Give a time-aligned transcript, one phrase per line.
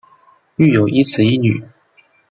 [0.55, 1.61] 育有一子一女。